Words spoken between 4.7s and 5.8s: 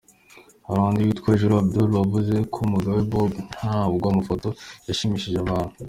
yashimishije abantu.